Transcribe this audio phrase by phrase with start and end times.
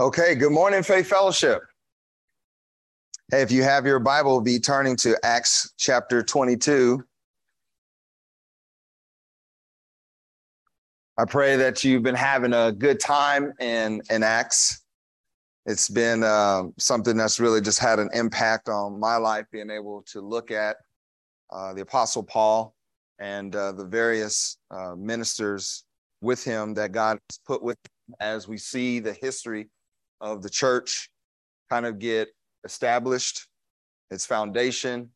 [0.00, 1.62] Okay, good morning, Faith Fellowship.
[3.30, 7.00] Hey, if you have your Bible, be turning to Acts chapter 22.
[11.16, 14.82] I pray that you've been having a good time in, in Acts.
[15.64, 20.02] It's been uh, something that's really just had an impact on my life, being able
[20.08, 20.76] to look at
[21.52, 22.74] uh, the Apostle Paul
[23.20, 25.84] and uh, the various uh, ministers
[26.20, 27.76] with him that God has put with
[28.08, 29.68] him as we see the history
[30.24, 31.10] of the church
[31.70, 32.28] kind of get
[32.64, 33.46] established,
[34.10, 35.10] its foundation,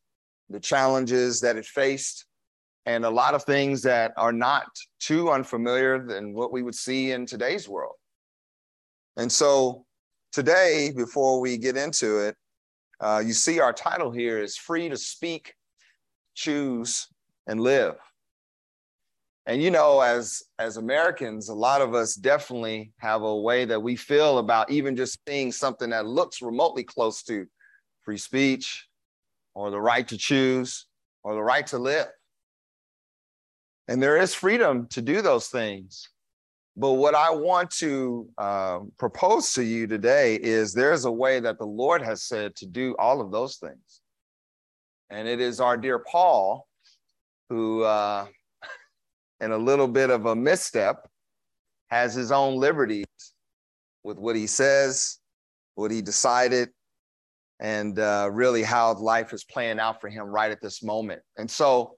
[0.49, 2.25] the challenges that it faced,
[2.85, 4.67] and a lot of things that are not
[4.99, 7.95] too unfamiliar than what we would see in today's world.
[9.17, 9.85] And so
[10.31, 12.35] today, before we get into it,
[13.01, 15.55] uh, you see our title here is Free to Speak,
[16.35, 17.07] Choose,
[17.47, 17.95] and Live
[19.45, 23.81] and you know as as americans a lot of us definitely have a way that
[23.81, 27.45] we feel about even just seeing something that looks remotely close to
[28.03, 28.87] free speech
[29.53, 30.87] or the right to choose
[31.23, 32.07] or the right to live.
[33.87, 36.09] And there is freedom to do those things.
[36.77, 41.57] But what i want to uh, propose to you today is there's a way that
[41.57, 44.01] the lord has said to do all of those things.
[45.09, 46.67] And it is our dear paul
[47.49, 48.27] who uh,
[49.39, 51.07] and a little bit of a misstep,
[51.89, 53.05] has his own liberties
[54.03, 55.17] with what he says,
[55.75, 56.69] what he decided,
[57.59, 61.21] and uh, really how life is playing out for him right at this moment.
[61.37, 61.95] And so,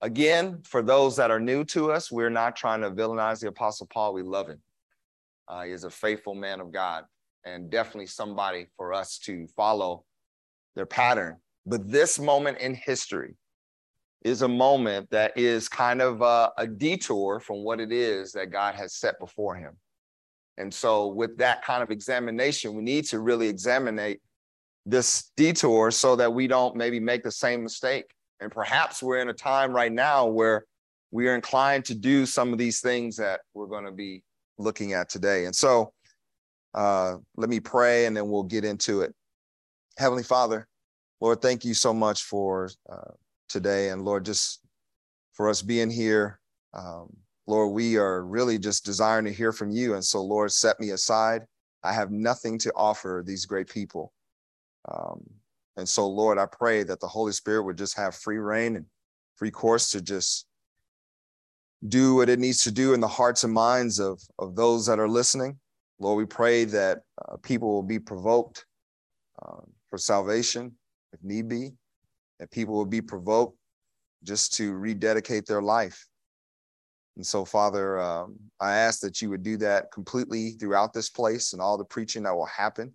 [0.00, 3.88] again, for those that are new to us, we're not trying to villainize the Apostle
[3.92, 4.12] Paul.
[4.14, 4.60] We love him.
[5.48, 7.04] Uh, he is a faithful man of God
[7.44, 10.04] and definitely somebody for us to follow
[10.76, 11.38] their pattern.
[11.66, 13.34] But this moment in history
[14.24, 18.50] is a moment that is kind of a, a, detour from what it is that
[18.50, 19.76] God has set before him.
[20.58, 24.16] And so, with that kind of examination, we need to really examine
[24.84, 28.04] this detour so that we don't maybe make the same mistake.
[28.40, 30.64] And perhaps we're in a time right now where
[31.10, 34.22] we are inclined to do some of these things that we're going to be
[34.58, 35.46] looking at today.
[35.46, 35.92] And so,
[36.74, 39.14] uh, let me pray and then we'll get into it.
[39.98, 40.68] Heavenly Father,
[41.20, 43.12] Lord, thank you so much for uh,
[43.52, 43.90] today.
[43.90, 44.60] And Lord, just
[45.32, 46.40] for us being here,
[46.74, 47.14] um,
[47.46, 49.94] Lord, we are really just desiring to hear from you.
[49.94, 51.42] And so, Lord, set me aside.
[51.82, 54.12] I have nothing to offer these great people.
[54.90, 55.22] Um,
[55.76, 58.86] and so, Lord, I pray that the Holy Spirit would just have free rein and
[59.36, 60.46] free course to just
[61.88, 65.00] do what it needs to do in the hearts and minds of, of those that
[65.00, 65.58] are listening.
[65.98, 68.66] Lord, we pray that uh, people will be provoked
[69.44, 70.72] uh, for salvation
[71.12, 71.72] if need be
[72.42, 73.56] that people will be provoked
[74.24, 76.08] just to rededicate their life.
[77.14, 81.52] And so, Father, um, I ask that you would do that completely throughout this place
[81.52, 82.92] and all the preaching that will happen.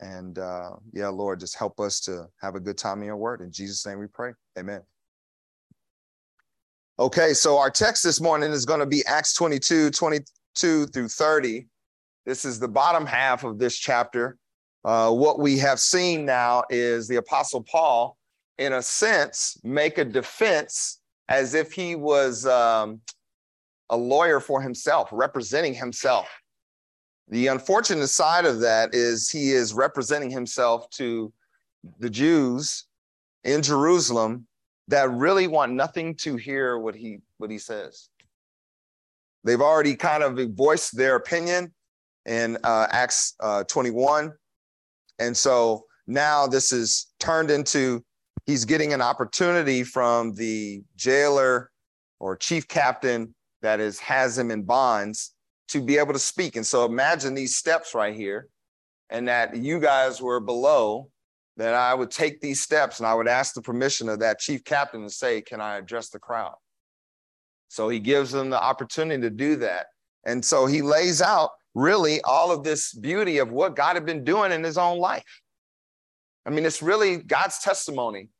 [0.00, 3.40] And uh, yeah, Lord, just help us to have a good time in your word.
[3.40, 4.32] In Jesus' name we pray.
[4.58, 4.82] Amen.
[6.98, 11.68] Okay, so our text this morning is going to be Acts 22, 22 through 30.
[12.24, 14.38] This is the bottom half of this chapter.
[14.84, 18.16] Uh, what we have seen now is the Apostle Paul
[18.58, 23.00] in a sense, make a defense as if he was um,
[23.90, 26.28] a lawyer for himself, representing himself.
[27.28, 31.32] The unfortunate side of that is he is representing himself to
[31.98, 32.84] the Jews
[33.44, 34.46] in Jerusalem
[34.88, 38.08] that really want nothing to hear what he what he says.
[39.42, 41.72] They've already kind of voiced their opinion
[42.26, 44.32] in uh, Acts uh, 21,
[45.18, 48.04] and so now this is turned into
[48.44, 51.70] he's getting an opportunity from the jailer
[52.20, 55.34] or chief captain that is has him in bonds
[55.68, 56.56] to be able to speak.
[56.56, 58.48] And so imagine these steps right here,
[59.10, 61.10] and that you guys were below,
[61.56, 64.62] that I would take these steps and I would ask the permission of that chief
[64.64, 66.54] captain to say, Can I address the crowd?
[67.68, 69.86] So he gives them the opportunity to do that.
[70.24, 74.24] And so he lays out really all of this beauty of what God had been
[74.24, 75.42] doing in his own life.
[76.46, 78.30] I mean, it's really God's testimony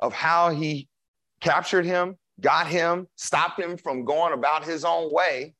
[0.00, 0.88] of how he
[1.40, 5.54] captured him, got him, stopped him from going about his own way,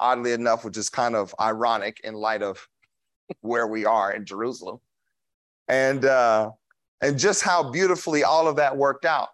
[0.00, 2.66] oddly enough, which is kind of ironic in light of
[3.40, 4.78] where we are in Jerusalem.
[5.68, 6.50] And uh,
[7.00, 9.28] and just how beautifully all of that worked out.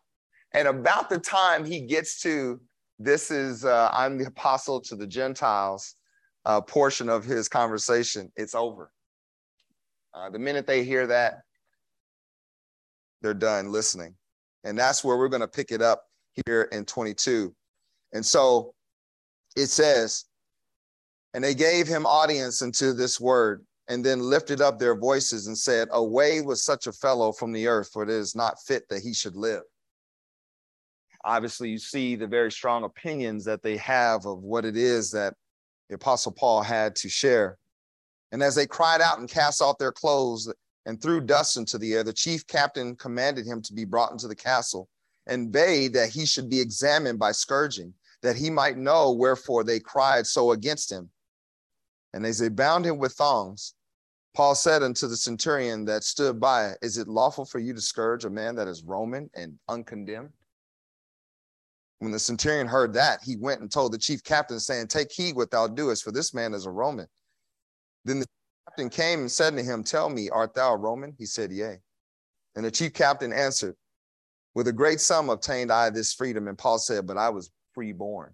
[0.53, 2.61] And about the time he gets to
[2.99, 5.95] this is uh, I'm the apostle to the Gentiles
[6.45, 8.91] uh, portion of his conversation, it's over.
[10.13, 11.44] Uh, the minute they hear that,
[13.25, 14.15] they're done listening.
[14.65, 16.05] And that's where we're going to pick it up
[16.47, 17.55] here in 22.
[18.13, 18.75] And so
[19.57, 20.27] it says,
[21.33, 23.65] and they gave him audience unto this word.
[23.89, 27.67] and then lifted up their voices and said, Away with such a fellow from the
[27.67, 29.63] earth, for it is not fit that he should live.
[31.23, 35.35] Obviously, you see the very strong opinions that they have of what it is that
[35.91, 37.59] the Apostle Paul had to share.
[38.33, 40.51] And as they cried out and cast off their clothes
[40.87, 44.29] and threw dust into the air, the chief captain commanded him to be brought into
[44.29, 44.89] the castle
[45.27, 49.81] and bade that he should be examined by scourging, that he might know wherefore they
[49.81, 51.11] cried so against him.
[52.13, 53.75] And as they bound him with thongs,
[54.35, 58.25] Paul said unto the centurion that stood by, Is it lawful for you to scourge
[58.25, 60.33] a man that is Roman and uncondemned?
[62.01, 65.37] When the centurion heard that, he went and told the chief captain, saying, Take heed
[65.37, 67.07] what thou doest, for this man is a Roman.
[68.05, 68.27] Then the
[68.67, 71.15] captain came and said to him, Tell me, art thou a Roman?
[71.19, 71.79] He said, Yea.
[72.57, 73.77] And the chief captain answered,
[74.55, 76.49] With a great sum obtained I this freedom.
[76.49, 78.33] And Paul said, But I was freeborn.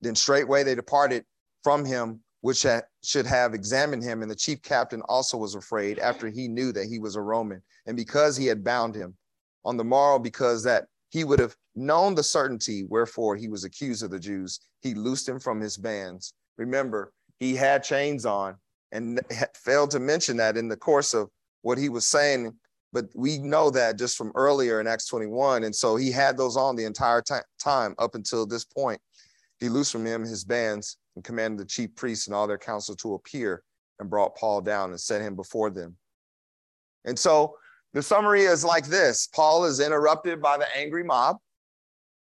[0.00, 1.24] Then straightway they departed
[1.62, 2.66] from him, which
[3.02, 4.22] should have examined him.
[4.22, 7.62] And the chief captain also was afraid after he knew that he was a Roman.
[7.86, 9.16] And because he had bound him
[9.64, 14.02] on the morrow, because that he would have known the certainty wherefore he was accused
[14.02, 16.34] of the Jews, he loosed him from his bands.
[16.58, 18.56] Remember, he had chains on
[18.94, 19.20] and
[19.54, 21.28] failed to mention that in the course of
[21.62, 22.54] what he was saying.
[22.92, 25.64] But we know that just from earlier in Acts 21.
[25.64, 27.22] And so he had those on the entire
[27.58, 29.00] time up until this point.
[29.58, 32.94] He loosed from him his bands and commanded the chief priests and all their council
[32.96, 33.64] to appear
[33.98, 35.96] and brought Paul down and set him before them.
[37.04, 37.56] And so
[37.94, 41.38] the summary is like this Paul is interrupted by the angry mob.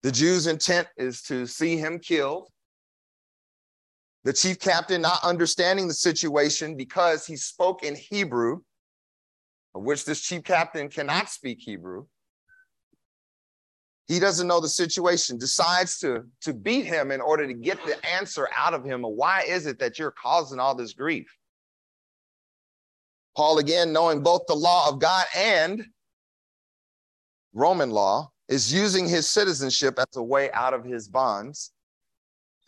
[0.04, 2.50] The Jews' intent is to see him killed.
[4.26, 8.62] The chief captain, not understanding the situation because he spoke in Hebrew,
[9.74, 12.06] of which this chief captain cannot speak Hebrew,
[14.10, 18.04] he doesn't know the situation, decides to, to beat him in order to get the
[18.04, 19.04] answer out of him.
[19.04, 21.28] Why is it that you're causing all this grief?
[23.38, 25.86] Paul, again, knowing both the law of God and
[27.54, 31.72] Roman law, is using his citizenship as a way out of his bonds.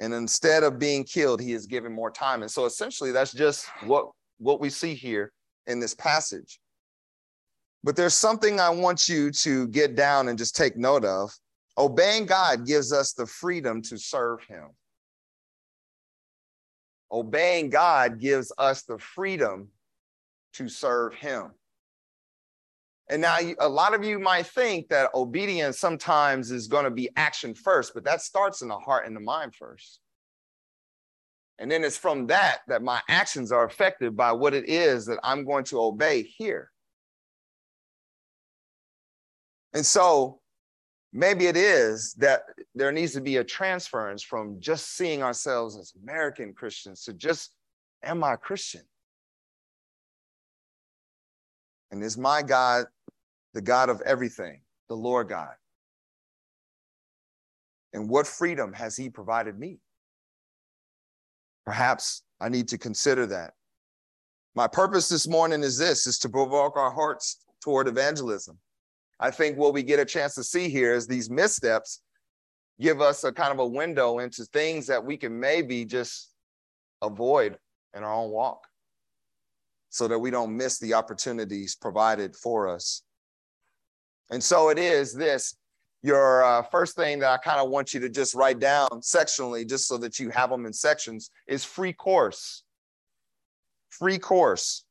[0.01, 2.41] And instead of being killed, he is given more time.
[2.41, 4.09] And so essentially, that's just what,
[4.39, 5.31] what we see here
[5.67, 6.59] in this passage.
[7.83, 11.31] But there's something I want you to get down and just take note of.
[11.77, 14.69] Obeying God gives us the freedom to serve Him.
[17.11, 19.69] Obeying God gives us the freedom
[20.53, 21.51] to serve Him.
[23.11, 27.09] And now, a lot of you might think that obedience sometimes is going to be
[27.17, 29.99] action first, but that starts in the heart and the mind first.
[31.59, 35.19] And then it's from that that my actions are affected by what it is that
[35.25, 36.71] I'm going to obey here.
[39.73, 40.39] And so
[41.11, 42.43] maybe it is that
[42.75, 47.53] there needs to be a transference from just seeing ourselves as American Christians to just,
[48.03, 48.83] am I a Christian?
[51.91, 52.85] And is my God
[53.53, 55.53] the God of everything, the Lord God?
[57.93, 59.79] And what freedom has He provided me?
[61.65, 63.53] Perhaps I need to consider that.
[64.55, 68.57] My purpose this morning is this is to provoke our hearts toward evangelism.
[69.19, 72.01] I think what we get a chance to see here is these missteps
[72.79, 76.33] give us a kind of a window into things that we can maybe just
[77.01, 77.57] avoid
[77.95, 78.65] in our own walk
[79.89, 83.03] so that we don't miss the opportunities provided for us.
[84.31, 85.55] And so it is this
[86.03, 89.67] your uh, first thing that I kind of want you to just write down sectionally,
[89.67, 92.63] just so that you have them in sections, is free course.
[93.89, 94.83] Free course.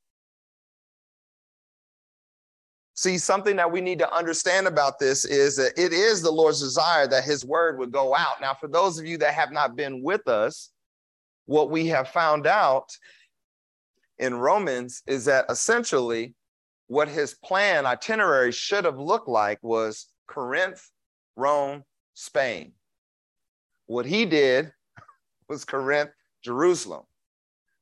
[2.95, 6.61] See, something that we need to understand about this is that it is the Lord's
[6.61, 8.41] desire that his word would go out.
[8.43, 10.71] Now, for those of you that have not been with us,
[11.47, 12.91] what we have found out
[14.19, 16.35] in Romans is that essentially
[16.91, 20.91] what his plan itinerary should have looked like was Corinth,
[21.37, 22.73] Rome, Spain.
[23.87, 24.73] What he did
[25.49, 26.11] was Corinth,
[26.43, 27.05] Jerusalem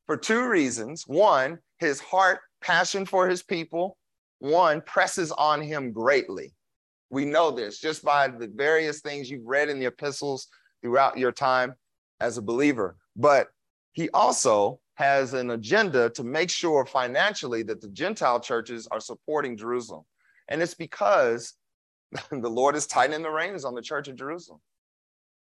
[0.04, 1.04] for two reasons.
[1.06, 3.96] One, his heart, passion for his people,
[4.40, 6.54] one presses on him greatly.
[7.08, 10.48] We know this just by the various things you've read in the epistles
[10.82, 11.72] throughout your time
[12.20, 12.98] as a believer.
[13.16, 13.48] But
[13.92, 19.56] he also has an agenda to make sure financially that the Gentile churches are supporting
[19.56, 20.02] Jerusalem.
[20.48, 21.54] And it's because
[22.32, 24.58] the Lord is tightening the reins on the church of Jerusalem.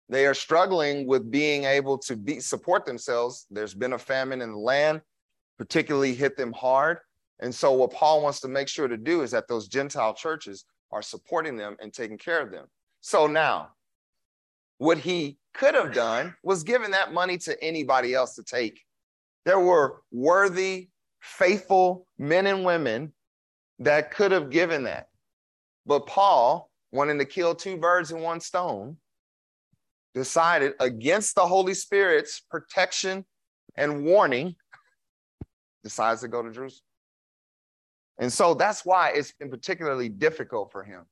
[0.10, 3.48] They are struggling with being able to be, support themselves.
[3.50, 5.02] There's been a famine in the land,
[5.58, 7.00] particularly hit them hard.
[7.40, 10.66] And so, what Paul wants to make sure to do is that those Gentile churches
[10.92, 12.68] are supporting them and taking care of them.
[13.00, 13.70] So, now,
[14.78, 18.82] what he could have done was given that money to anybody else to take
[19.46, 20.90] There were worthy,
[21.22, 23.14] faithful men and women
[23.80, 25.08] that could have given that.
[25.86, 28.98] But Paul, wanting to kill two birds in one stone,
[30.14, 33.26] decided against the Holy Spirit's protection
[33.76, 34.56] and warning,
[35.84, 36.84] decides to go to Jerusalem.
[38.20, 41.06] And so that's why it's been particularly difficult for him.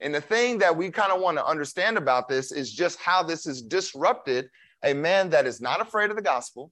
[0.00, 3.22] And the thing that we kind of want to understand about this is just how
[3.22, 4.48] this has disrupted
[4.84, 6.70] a man that is not afraid of the gospel,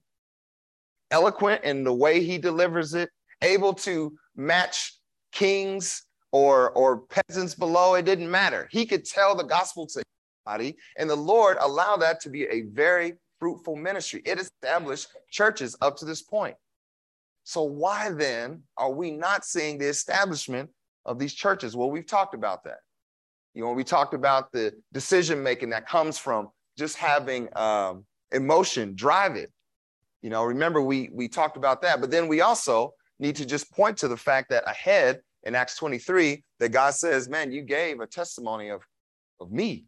[1.11, 3.11] eloquent in the way he delivers it,
[3.43, 4.99] able to match
[5.33, 7.95] kings or, or peasants below.
[7.95, 8.69] It didn't matter.
[8.71, 10.03] He could tell the gospel to
[10.47, 14.23] anybody, and the Lord allowed that to be a very fruitful ministry.
[14.25, 16.57] It established churches up to this point.
[17.45, 20.71] So, why then are we not seeing the establishment
[21.05, 21.77] of these churches?
[21.77, 22.79] Well, we've talked about that.
[23.55, 28.95] You know, we talked about the decision making that comes from just having um, emotion
[28.95, 29.51] drive it.
[30.23, 33.71] You know, remember we we talked about that, but then we also need to just
[33.73, 38.01] point to the fact that ahead in Acts 23, that God says, "Man, you gave
[38.01, 38.83] a testimony of
[39.41, 39.87] of me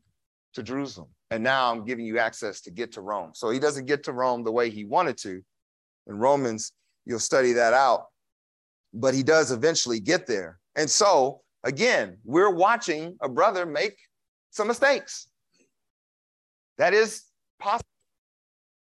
[0.55, 3.87] to Jerusalem, and now I'm giving you access to get to Rome." So he doesn't
[3.87, 5.43] get to Rome the way he wanted to.
[6.07, 6.73] In Romans,
[7.05, 8.07] you'll study that out,
[8.95, 10.59] but he does eventually get there.
[10.77, 13.99] And so again, we're watching a brother make
[14.51, 15.29] some mistakes.
[16.79, 17.25] That is
[17.59, 17.85] possible.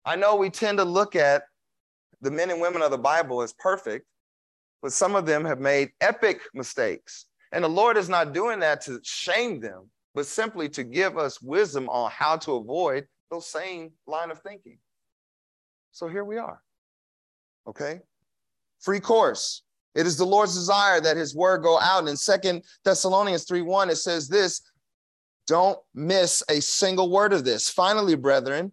[0.08, 1.42] I know we tend to look at
[2.22, 4.06] the men and women of the Bible as perfect,
[4.80, 7.26] but some of them have made epic mistakes.
[7.52, 11.42] And the Lord is not doing that to shame them, but simply to give us
[11.42, 14.78] wisdom on how to avoid those same line of thinking.
[15.92, 16.62] So here we are.
[17.66, 18.00] Okay?
[18.80, 19.62] Free course.
[19.94, 22.00] It is the Lord's desire that his word go out.
[22.00, 24.62] And In Second Thessalonians 3 1, it says this
[25.46, 27.68] don't miss a single word of this.
[27.68, 28.72] Finally, brethren,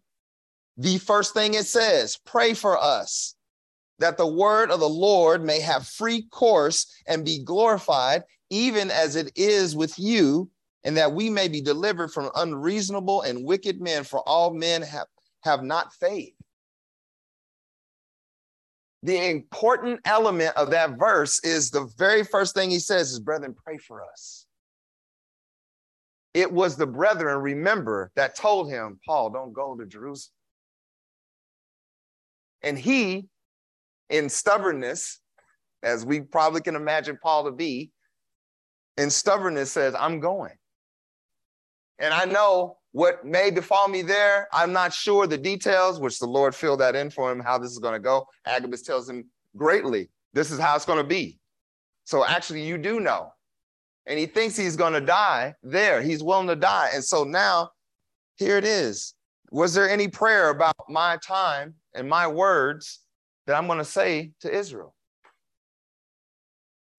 [0.78, 3.36] the first thing it says pray for us
[4.00, 9.16] that the word of the Lord may have free course and be glorified, even as
[9.16, 10.50] it is with you,
[10.84, 15.08] and that we may be delivered from unreasonable and wicked men, for all men have,
[15.44, 16.34] have not faith.
[19.04, 23.56] The important element of that verse is the very first thing he says is, Brethren,
[23.64, 24.46] pray for us.
[26.34, 30.34] It was the brethren, remember, that told him, Paul, don't go to Jerusalem.
[32.66, 33.28] And he,
[34.10, 35.22] in stubbornness,
[35.82, 37.92] as we probably can imagine Paul to be,
[38.98, 40.56] in stubbornness says, I'm going.
[42.00, 44.50] And I know what may befall me there.
[44.52, 47.72] I'm not sure the details, which the Lord filled that in for him, how this
[47.72, 48.28] is going to go.
[48.46, 51.40] Agabus tells him greatly, this is how it's going to be.
[52.04, 53.32] So actually, you do know
[54.06, 56.02] and he thinks he's going to die there.
[56.02, 56.90] He's willing to die.
[56.94, 57.72] And so now
[58.36, 59.14] here it is.
[59.52, 63.00] Was there any prayer about my time and my words
[63.48, 64.94] that I'm going to say to Israel?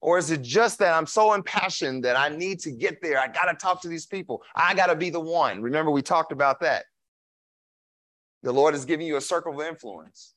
[0.00, 3.18] Or is it just that I'm so impassioned that I need to get there?
[3.18, 4.42] I got to talk to these people.
[4.54, 5.62] I got to be the one.
[5.62, 6.84] Remember, we talked about that.
[8.42, 10.34] The Lord is giving you a circle of influence.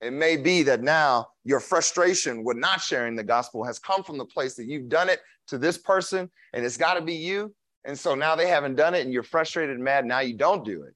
[0.00, 4.18] It may be that now your frustration with not sharing the gospel has come from
[4.18, 7.54] the place that you've done it to this person and it's got to be you.
[7.84, 10.04] And so now they haven't done it and you're frustrated and mad.
[10.04, 10.94] Now you don't do it.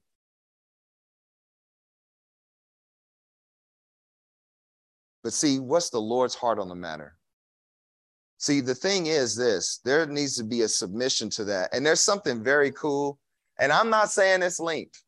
[5.23, 7.15] But see, what's the Lord's heart on the matter?
[8.37, 11.73] See, the thing is this there needs to be a submission to that.
[11.73, 13.19] And there's something very cool.
[13.59, 15.01] And I'm not saying it's linked,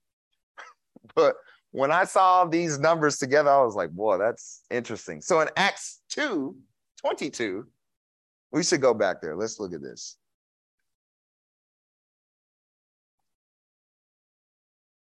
[1.15, 1.35] but
[1.71, 5.21] when I saw these numbers together, I was like, boy, that's interesting.
[5.21, 6.55] So in Acts 2
[6.99, 7.65] 22,
[8.51, 9.37] we should go back there.
[9.37, 10.17] Let's look at this.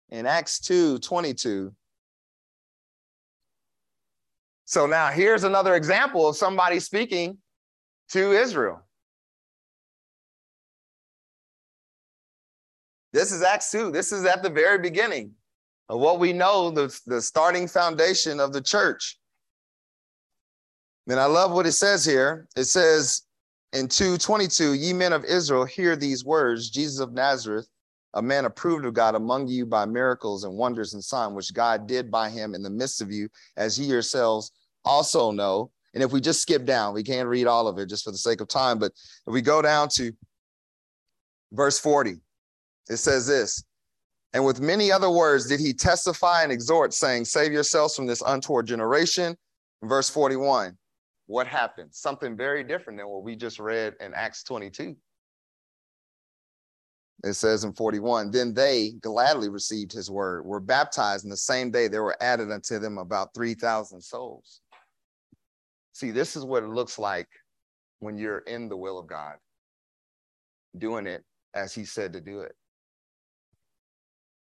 [0.10, 1.74] In Acts 2 22.
[4.72, 7.38] So now here's another example of somebody speaking
[8.12, 8.82] to Israel.
[13.12, 13.92] This is Acts 2.
[13.92, 15.34] This is at the very beginning
[15.90, 19.20] of what we know, the, the starting foundation of the church.
[21.10, 22.48] And I love what it says here.
[22.56, 23.24] It says
[23.74, 27.68] in 222, ye men of Israel, hear these words Jesus of Nazareth,
[28.14, 31.88] a man approved of God among you by miracles and wonders and signs, which God
[31.88, 34.50] did by him in the midst of you, as ye yourselves
[34.86, 35.72] also know.
[35.94, 38.18] And if we just skip down, we can't read all of it just for the
[38.18, 38.80] sake of time.
[38.80, 38.94] But
[39.28, 40.12] if we go down to
[41.52, 42.16] verse 40,
[42.90, 43.64] it says this
[44.34, 48.24] and with many other words did he testify and exhort, saying, Save yourselves from this
[48.26, 49.36] untoward generation.
[49.84, 50.78] Verse 41.
[51.28, 51.90] What happened?
[51.92, 54.96] Something very different than what we just read in Acts 22.
[57.24, 61.70] it says in 41 then they gladly received his word were baptized in the same
[61.70, 64.62] day there were added unto them about 3000 souls
[66.02, 67.28] see this is what it looks like
[68.00, 69.36] when you're in the will of god
[70.80, 72.56] doing it as he said to do it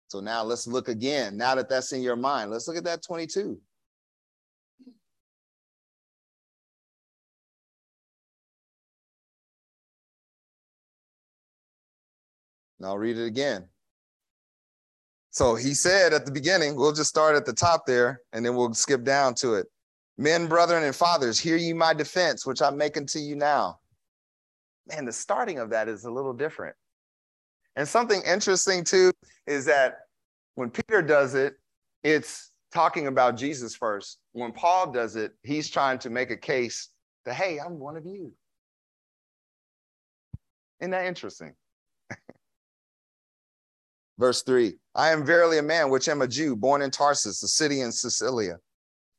[0.07, 3.03] so now let's look again now that that's in your mind let's look at that
[3.03, 3.59] 22
[12.79, 13.67] And I'll read it again.
[15.31, 18.55] So he said at the beginning, we'll just start at the top there and then
[18.55, 19.67] we'll skip down to it.
[20.19, 23.79] Men, brethren, and fathers, hear ye my defense, which I'm making to you now.
[24.89, 26.75] Man, the starting of that is a little different.
[27.77, 29.13] And something interesting too
[29.47, 29.99] is that
[30.55, 31.53] when Peter does it,
[32.03, 34.17] it's talking about Jesus first.
[34.33, 36.89] When Paul does it, he's trying to make a case
[37.23, 38.33] that, hey, I'm one of you.
[40.81, 41.53] Isn't that interesting?
[44.17, 47.47] Verse 3 I am verily a man which am a Jew, born in Tarsus, a
[47.47, 48.57] city in Cilicia,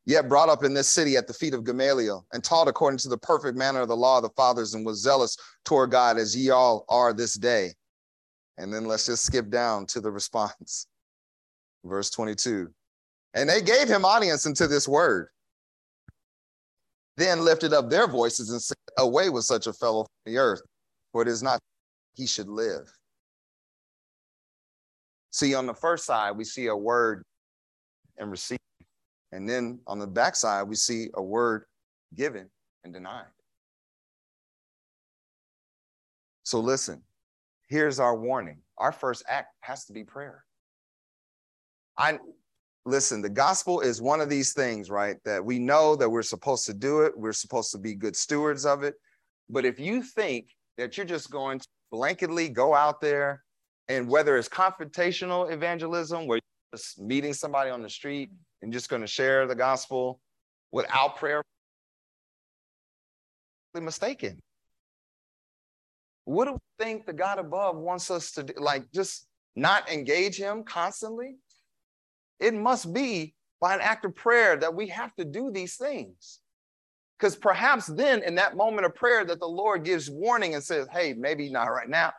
[0.07, 3.09] yet brought up in this city at the feet of Gamaliel, and taught according to
[3.09, 6.37] the perfect manner of the law of the fathers, and was zealous toward God as
[6.37, 7.73] ye all are this day.
[8.59, 10.87] And then let's just skip down to the response.
[11.85, 12.71] Verse 22
[13.35, 15.29] And they gave him audience unto this word.
[17.17, 20.63] Then lifted up their voices and said, Away with such a fellow from the earth,
[21.13, 21.61] for it is not
[22.15, 22.91] he should live.
[25.31, 27.23] See, on the first side, we see a word
[28.19, 28.59] and receive.
[29.33, 31.65] And then on the backside, we see a word
[32.15, 32.51] given
[32.85, 33.27] and denied.
[36.43, 37.03] So listen,
[37.69, 38.59] here's our warning.
[38.79, 40.45] Our first act has to be prayer.
[41.97, 42.19] I
[42.85, 45.17] listen, the gospel is one of these things, right?
[45.25, 48.67] That we know that we're supposed to do it, we're supposed to be good stewards
[48.67, 48.95] of it.
[49.49, 53.45] But if you think that you're just going to blanketly go out there
[53.89, 58.31] and whether it's confrontational evangelism, where you're just meeting somebody on the street
[58.63, 60.21] and just going to share the gospel
[60.73, 61.43] without prayer,
[63.79, 64.41] mistaken.
[66.25, 68.55] What do we think the God above wants us to do?
[68.59, 71.37] Like just not engage him constantly?
[72.41, 76.41] It must be by an act of prayer that we have to do these things.
[77.19, 80.89] Because perhaps then, in that moment of prayer, that the Lord gives warning and says,
[80.91, 82.13] Hey, maybe not right now,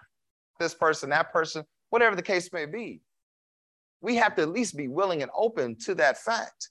[0.59, 3.01] this person, that person, whatever the case may be.
[4.01, 6.69] We have to at least be willing and open to that fact.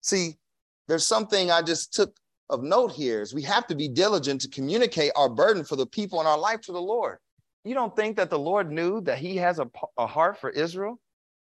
[0.00, 0.36] See,
[0.88, 2.16] there's something I just took
[2.50, 5.86] of note here is we have to be diligent to communicate our burden for the
[5.86, 7.18] people in our life to the Lord.
[7.64, 10.98] You don't think that the Lord knew that he has a, a heart for Israel?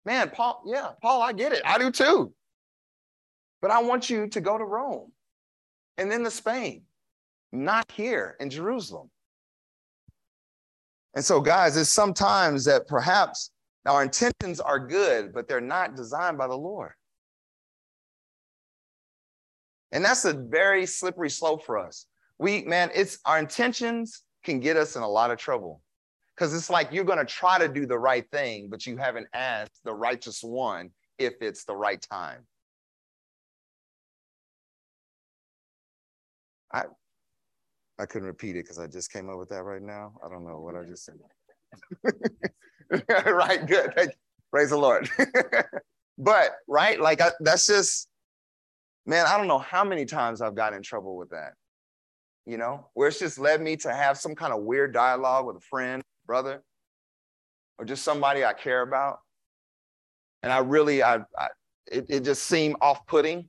[0.05, 1.63] Man, Paul, yeah, Paul, I get it.
[1.65, 2.33] I do too.
[3.61, 5.11] But I want you to go to Rome
[5.97, 6.83] and then to Spain,
[7.53, 9.11] not here in Jerusalem.
[11.15, 13.51] And so, guys, it's sometimes that perhaps
[13.87, 16.93] our intentions are good, but they're not designed by the Lord.
[19.93, 22.07] And that's a very slippery slope for us.
[22.39, 25.83] We, man, it's our intentions can get us in a lot of trouble
[26.35, 29.29] because it's like you're going to try to do the right thing, but you haven't
[29.33, 32.45] asked the righteous one if it's the right time.
[36.73, 36.85] I,
[38.01, 40.15] I couldn't repeat it because I just came up with that right now.
[40.25, 41.15] I don't know what I just said.
[43.09, 44.13] right, good.
[44.51, 45.09] Praise the Lord.
[46.19, 48.09] but right, like I, that's just,
[49.07, 49.27] man.
[49.27, 51.55] I don't know how many times I've gotten in trouble with that.
[52.47, 55.57] You know, where it's just led me to have some kind of weird dialogue with
[55.57, 56.63] a friend, brother,
[57.79, 59.21] or just somebody I care about,
[60.43, 61.49] and I really, I, I
[61.87, 63.49] it, it just seemed off-putting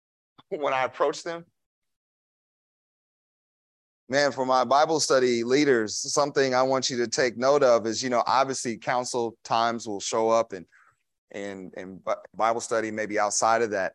[0.50, 1.44] when I approached them
[4.08, 8.02] man, for my Bible study leaders, something I want you to take note of is,
[8.02, 10.66] you know, obviously council times will show up and
[11.30, 12.00] and and
[12.34, 13.92] Bible study maybe outside of that.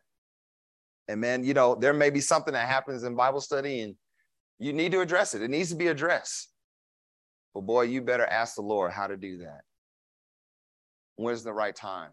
[1.08, 3.96] And man, you know, there may be something that happens in Bible study and
[4.58, 5.42] you need to address it.
[5.42, 6.48] It needs to be addressed.
[7.52, 9.62] But boy, you better ask the Lord how to do that.
[11.16, 12.10] When's the right time?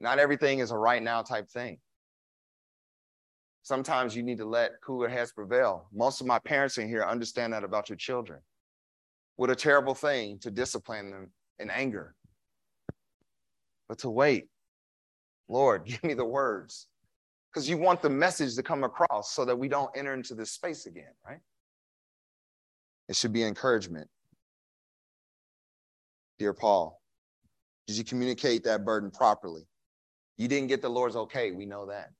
[0.00, 1.78] Not everything is a right now type thing
[3.64, 5.88] sometimes you need to let cooler heads prevail.
[5.92, 8.38] Most of my parents in here understand that about your children.
[9.36, 12.14] What a terrible thing to discipline them in anger.
[13.88, 14.48] But to wait,
[15.48, 16.86] Lord, give me the words.
[17.52, 20.50] Because you want the message to come across so that we don't enter into this
[20.50, 21.38] space again, right?
[23.08, 24.08] It should be encouragement.
[26.38, 27.00] Dear Paul,
[27.86, 29.68] did you communicate that burden properly?
[30.36, 31.52] You didn't get the Lord's okay.
[31.52, 32.10] We know that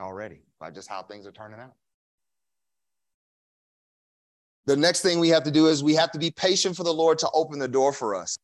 [0.00, 1.74] already by just how things are turning out.
[4.66, 6.92] The next thing we have to do is we have to be patient for the
[6.92, 8.36] Lord to open the door for us.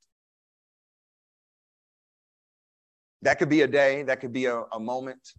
[3.22, 5.32] That could be a day, that could be a, a moment,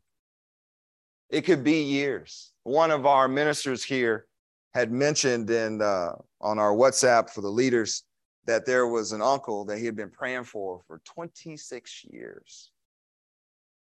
[1.30, 2.52] it could be years.
[2.63, 4.28] One of our ministers here
[4.73, 8.04] had mentioned in uh, on our WhatsApp for the leaders
[8.45, 12.71] that there was an uncle that he had been praying for for 26 years.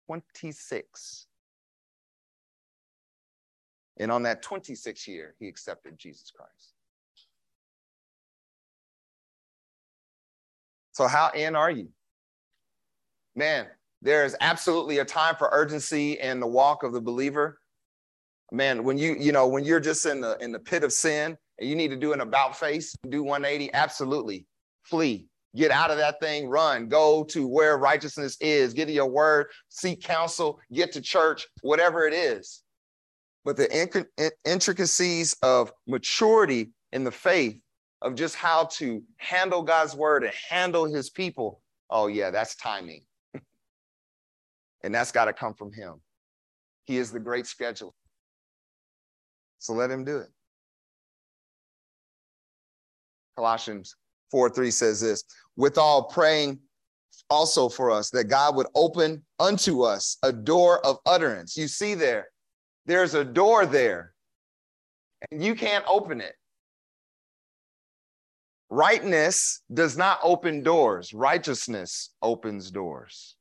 [0.08, 1.28] 26.
[3.98, 6.74] And on that 26th year, he accepted Jesus Christ.
[10.92, 11.90] So, how in are you?
[13.36, 13.68] Man,
[14.02, 17.60] there is absolutely a time for urgency in the walk of the believer.
[18.52, 21.38] Man, when you, you know, when you're just in the in the pit of sin
[21.60, 24.46] and you need to do an about face, do 180, absolutely.
[24.84, 25.28] Flee.
[25.56, 29.48] Get out of that thing, run, go to where righteousness is, get to your word,
[29.70, 32.62] seek counsel, get to church, whatever it is.
[33.46, 37.60] But the intricacies of maturity in the faith,
[38.02, 43.04] of just how to handle God's word and handle his people, oh, yeah, that's timing.
[44.84, 46.02] and that's got to come from him.
[46.86, 47.92] He is the great scheduler.
[49.60, 50.30] So let him do it.
[53.36, 53.96] Colossians
[54.32, 55.24] 4 3 says this
[55.56, 56.60] with all praying
[57.30, 61.58] also for us that God would open unto us a door of utterance.
[61.58, 62.28] You see there,
[62.86, 64.14] there's a door there,
[65.32, 66.36] and you can't open it.
[68.70, 73.36] Rightness does not open doors, righteousness opens doors.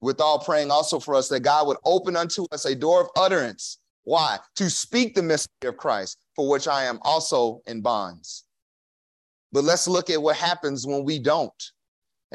[0.00, 3.08] With all praying also for us that God would open unto us a door of
[3.16, 4.38] utterance why?
[4.54, 8.44] To speak the mystery of Christ, for which I am also in bonds.
[9.50, 11.72] But let's look at what happens when we don't.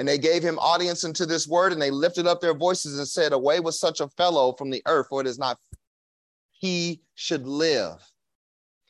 [0.02, 3.08] And they gave him audience unto this word, and they lifted up their voices and
[3.08, 5.60] said, Away with such a fellow from the earth, for it is not
[6.50, 8.04] he should live.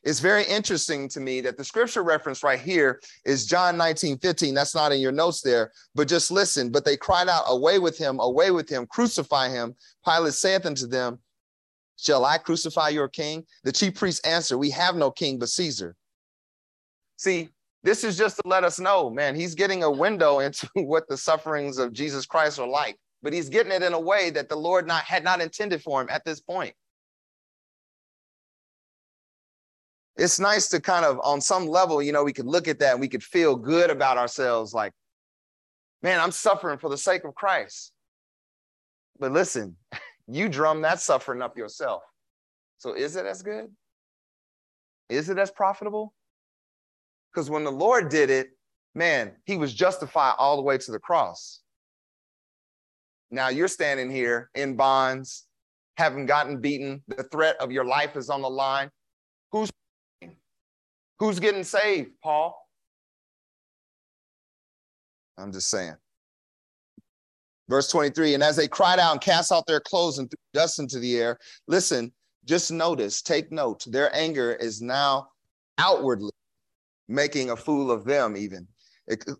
[0.04, 4.54] It's very interesting to me that the scripture reference right here is John 19, 15.
[4.54, 6.72] That's not in your notes there, but just listen.
[6.72, 9.76] But they cried out, Away with him, away with him, crucify him.
[10.06, 11.18] Pilate saith unto them,
[11.98, 13.44] Shall I crucify your king?
[13.64, 15.94] The chief priests answered, We have no king but Caesar.
[17.18, 17.50] See,
[17.84, 21.16] this is just to let us know, man, he's getting a window into what the
[21.16, 24.56] sufferings of Jesus Christ are like, but he's getting it in a way that the
[24.56, 26.74] Lord not, had not intended for him at this point.
[30.16, 32.92] It's nice to kind of, on some level, you know, we could look at that
[32.92, 34.92] and we could feel good about ourselves like,
[36.02, 37.92] man, I'm suffering for the sake of Christ.
[39.18, 39.76] But listen,
[40.28, 42.02] you drum that suffering up yourself.
[42.78, 43.70] So is it as good?
[45.08, 46.12] Is it as profitable?
[47.32, 48.50] Because when the Lord did it,
[48.94, 51.60] man, he was justified all the way to the cross.
[53.30, 55.46] Now you're standing here in bonds,
[55.96, 57.02] having gotten beaten.
[57.08, 58.90] The threat of your life is on the line.
[59.50, 59.70] Who's
[61.18, 62.58] who's getting saved, Paul?
[65.38, 65.96] I'm just saying.
[67.70, 70.78] Verse 23 And as they cried out and cast out their clothes and threw dust
[70.78, 72.12] into the air, listen,
[72.44, 75.28] just notice, take note, their anger is now
[75.78, 76.32] outwardly
[77.12, 78.66] making a fool of them, even.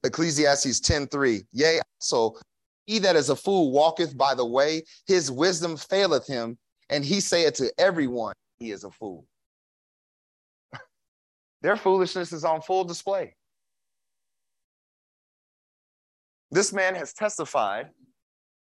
[0.05, 1.43] Ecclesiastes 10 3.
[1.53, 2.39] Yea, so
[2.87, 6.59] he that is a fool walketh by the way, his wisdom faileth him,
[6.91, 9.25] and he saith to everyone, he is a fool.
[11.63, 13.35] Their foolishness is on full display.
[16.51, 17.89] This man has testified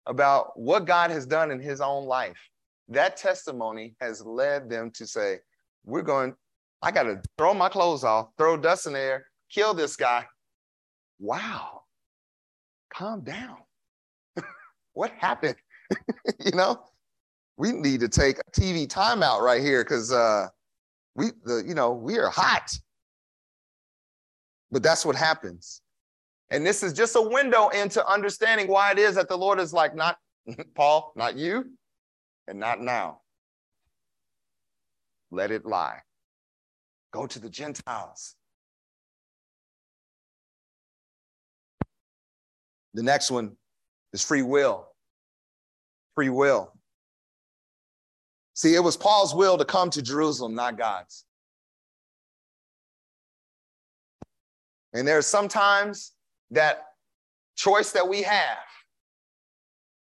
[0.04, 2.38] about what God has done in his own life.
[2.88, 5.38] That testimony has led them to say,
[5.84, 6.34] We're going,
[6.82, 10.26] I got to throw my clothes off, throw dust in the air, kill this guy.
[11.18, 11.82] Wow,
[12.92, 13.56] calm down.
[14.92, 15.56] what happened?
[16.44, 16.84] you know,
[17.56, 20.46] we need to take a TV timeout right here because uh,
[21.14, 22.70] we, the, you know, we are hot.
[24.70, 25.80] But that's what happens.
[26.50, 29.72] And this is just a window into understanding why it is that the Lord is
[29.72, 30.18] like, not
[30.74, 31.64] Paul, not you,
[32.46, 33.20] and not now.
[35.30, 36.00] Let it lie.
[37.12, 38.34] Go to the Gentiles.
[42.94, 43.56] The next one
[44.12, 44.88] is free will.
[46.14, 46.72] Free will.
[48.54, 51.24] See, it was Paul's will to come to Jerusalem, not God's.
[54.92, 56.12] And there's sometimes
[56.50, 56.82] that
[57.56, 58.58] choice that we have,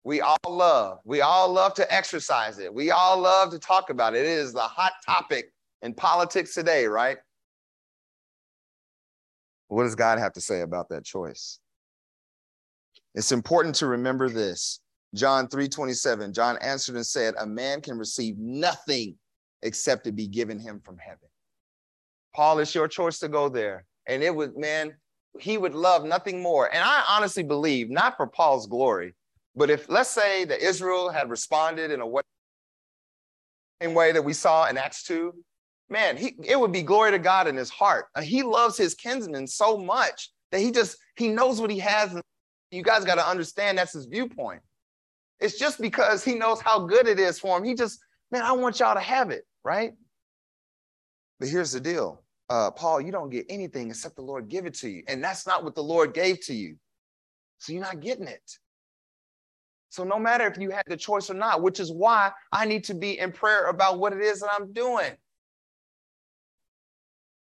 [0.04, 1.00] we all love.
[1.04, 2.72] We all love to exercise it.
[2.72, 4.20] We all love to talk about it.
[4.20, 7.18] It is the hot topic in politics today, right?
[9.68, 11.60] What does God have to say about that choice?
[13.14, 14.80] It's important to remember this
[15.14, 19.16] John 3 27, John answered and said, A man can receive nothing
[19.62, 21.28] except to be given him from heaven.
[22.34, 23.84] Paul, it's your choice to go there.
[24.06, 24.94] And it would, man,
[25.40, 26.72] he would love nothing more.
[26.72, 29.14] And I honestly believe, not for Paul's glory,
[29.56, 32.22] but if let's say that Israel had responded in a way,
[33.82, 35.32] same way that we saw in Acts 2,
[35.90, 38.06] man, he, it would be glory to God in his heart.
[38.22, 42.18] He loves his kinsmen so much that he just, he knows what he has.
[42.70, 44.60] You guys got to understand that's his viewpoint.
[45.40, 47.64] It's just because he knows how good it is for him.
[47.64, 49.92] He just, man, I want y'all to have it, right?
[51.38, 52.22] But here's the deal.
[52.50, 55.02] Uh, Paul, you don't get anything except the Lord give it to you.
[55.06, 56.76] And that's not what the Lord gave to you.
[57.58, 58.50] So you're not getting it.
[59.90, 62.84] So no matter if you had the choice or not, which is why I need
[62.84, 65.12] to be in prayer about what it is that I'm doing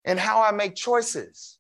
[0.05, 1.59] and how I make choices.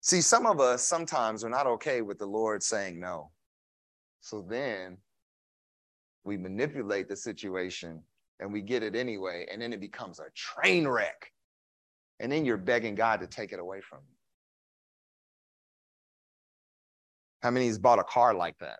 [0.00, 3.30] See, some of us sometimes are not okay with the Lord saying no.
[4.20, 4.98] So then
[6.24, 8.02] we manipulate the situation
[8.38, 11.32] and we get it anyway, and then it becomes a train wreck.
[12.20, 14.16] And then you're begging God to take it away from you.
[17.42, 18.78] How many has bought a car like that?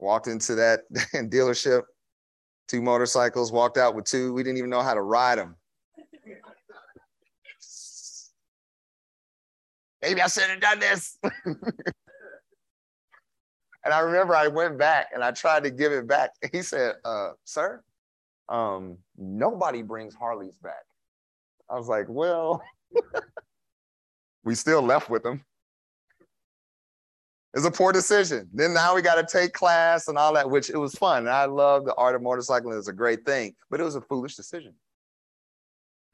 [0.00, 0.80] Walked into that
[1.14, 1.82] dealership,
[2.68, 4.32] two motorcycles, walked out with two.
[4.32, 5.56] We didn't even know how to ride them.
[10.02, 11.18] Maybe I shouldn't have done this.
[13.84, 16.30] and I remember I went back and I tried to give it back.
[16.52, 17.82] He said, uh, sir,
[18.48, 20.84] um, nobody brings Harleys back.
[21.68, 22.62] I was like, well,
[24.44, 25.44] we still left with them.
[27.54, 28.48] It's a poor decision.
[28.52, 31.18] Then now we got to take class and all that, which it was fun.
[31.18, 32.78] And I love the art of motorcycling.
[32.78, 34.72] It's a great thing, but it was a foolish decision.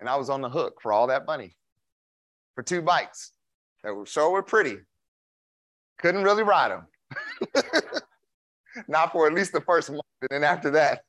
[0.01, 1.57] And I was on the hook for all that money
[2.55, 3.33] for two bikes
[3.85, 4.79] that were sure were pretty.
[5.99, 6.87] Couldn't really ride them.
[8.89, 10.03] Not for at least the first month.
[10.23, 11.03] And then after that,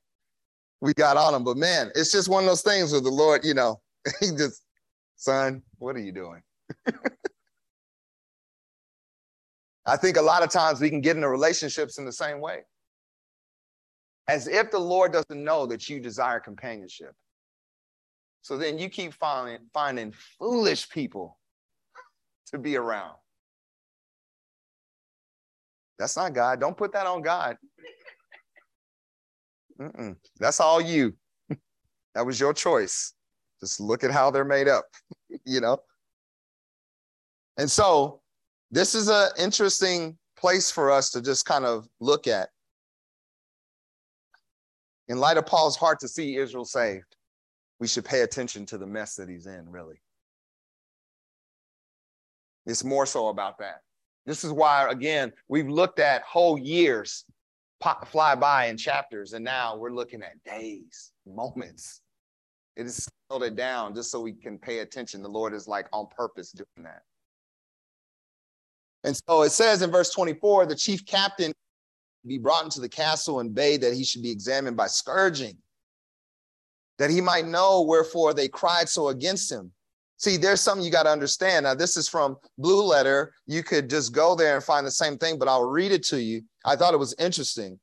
[0.82, 1.44] we got on them.
[1.44, 3.80] But man, it's just one of those things where the Lord, you know,
[4.20, 4.62] he just,
[5.16, 6.42] son, what are you doing?
[9.88, 12.66] I think a lot of times we can get into relationships in the same way.
[14.28, 17.16] As if the Lord doesn't know that you desire companionship.
[18.42, 21.40] So then you keep finding, finding foolish people
[22.52, 23.16] to be around.
[25.98, 26.60] That's not God.
[26.60, 27.58] Don't put that on God.
[29.82, 30.18] Mm-mm.
[30.40, 31.14] That's all you.
[32.14, 33.14] that was your choice.
[33.62, 34.86] Just look at how they're made up,
[35.46, 35.80] you know?
[37.58, 38.22] And so
[38.72, 42.50] this is an interesting place for us to just kind of look at.
[45.08, 47.16] In light of Paul's heart to see Israel saved,
[47.80, 50.02] we should pay attention to the mess that he's in, really.
[52.66, 53.82] It's more so about that.
[54.26, 57.24] This is why, again, we've looked at whole years
[58.08, 62.02] fly by in chapters, and now we're looking at days, moments.
[62.76, 65.22] It is slowed it down just so we can pay attention.
[65.22, 67.04] The Lord is like on purpose doing that.
[69.04, 71.54] And so it says in verse 24 the chief captain
[72.26, 75.58] be brought into the castle and bade that he should be examined by scourging,
[76.98, 79.72] that he might know wherefore they cried so against him.
[80.18, 81.64] See, there's something you got to understand.
[81.64, 83.34] Now, this is from Blue Letter.
[83.46, 86.22] You could just go there and find the same thing, but I'll read it to
[86.22, 86.42] you.
[86.66, 87.80] I thought it was interesting.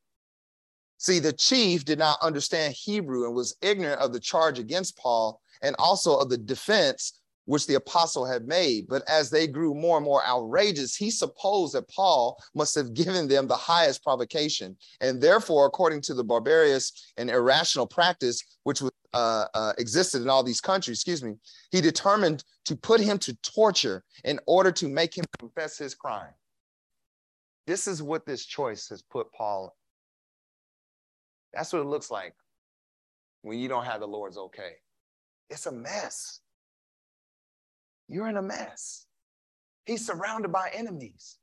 [0.98, 5.40] See, the chief did not understand Hebrew and was ignorant of the charge against Paul
[5.62, 8.87] and also of the defense which the apostle had made.
[8.88, 13.28] But as they grew more and more outrageous, he supposed that Paul must have given
[13.28, 14.76] them the highest provocation.
[15.00, 20.42] And therefore, according to the barbarous and irrational practice which uh, uh, existed in all
[20.42, 21.35] these countries, excuse me,
[21.70, 26.33] he determined to put him to torture in order to make him confess his crime.
[27.66, 29.74] This is what this choice has put Paul.
[31.52, 32.35] That's what it looks like
[33.42, 34.72] when you don't have the Lord's okay.
[35.48, 36.40] It's a mess.
[38.09, 39.07] You're in a mess.
[39.87, 41.38] He's surrounded by enemies.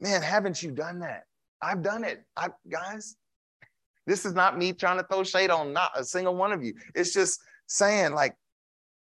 [0.00, 1.24] Man, haven't you done that?
[1.60, 2.24] I've done it.
[2.36, 3.16] I, guys,
[4.06, 6.74] this is not me trying to throw shade on not a single one of you.
[6.94, 8.34] It's just saying, like,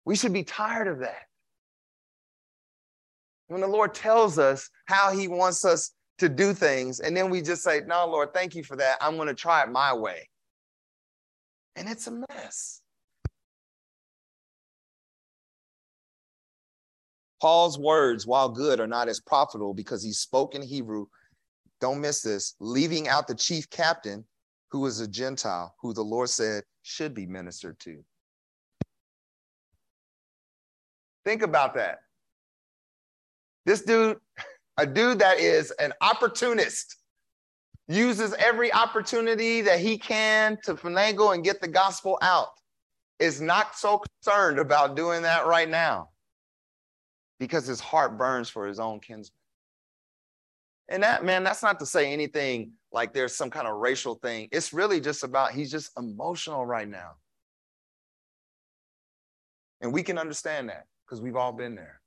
[0.04, 1.22] we should be tired of that.
[3.48, 7.42] When the Lord tells us how He wants us to do things, and then we
[7.42, 8.98] just say, No, Lord, thank you for that.
[9.00, 10.28] I'm going to try it my way.
[11.76, 12.77] And it's a mess.
[17.40, 21.06] Paul's words, while good, are not as profitable because he spoke in Hebrew.
[21.80, 24.24] Don't miss this, leaving out the chief captain,
[24.70, 28.04] who was a Gentile, who the Lord said should be ministered to.
[31.24, 32.00] Think about that.
[33.66, 34.18] This dude,
[34.76, 36.96] a dude that is an opportunist,
[37.86, 42.48] uses every opportunity that he can to finagle and get the gospel out,
[43.18, 46.08] is not so concerned about doing that right now
[47.38, 49.34] because his heart burns for his own kinsman.
[50.88, 54.48] And that, man, that's not to say anything like there's some kind of racial thing.
[54.50, 57.12] It's really just about he's just emotional right now.
[59.80, 62.00] And we can understand that because we've all been there.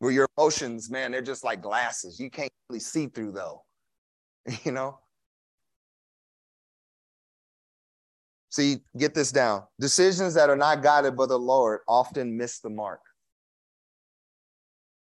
[0.00, 2.20] Where your emotions, man, they're just like glasses.
[2.20, 3.62] You can't really see through though.
[4.64, 4.98] You know?
[8.50, 9.64] See, get this down.
[9.78, 13.00] Decisions that are not guided by the Lord often miss the mark.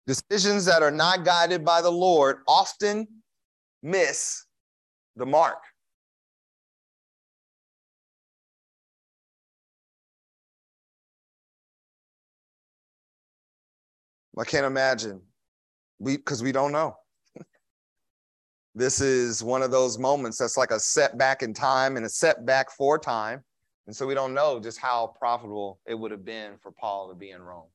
[0.06, 3.08] Decisions that are not guided by the Lord often
[3.82, 4.44] miss
[5.16, 5.62] the mark.
[14.38, 15.22] I can't imagine.
[16.00, 16.96] We because we don't know.
[18.74, 22.70] this is one of those moments that's like a setback in time and a setback
[22.72, 23.44] for time.
[23.86, 27.14] And so we don't know just how profitable it would have been for Paul to
[27.14, 27.68] be in Rome